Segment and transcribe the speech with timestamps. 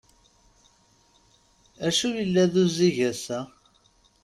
[1.81, 3.39] D acu yella d uzzig ass-a?